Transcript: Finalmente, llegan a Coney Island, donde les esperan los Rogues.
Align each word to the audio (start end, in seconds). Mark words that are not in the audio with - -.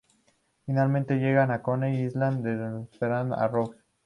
Finalmente, 0.65 1.19
llegan 1.19 1.51
a 1.51 1.61
Coney 1.61 2.03
Island, 2.07 2.43
donde 2.43 2.79
les 2.81 2.89
esperan 2.91 3.29
los 3.29 3.51
Rogues. 3.51 3.83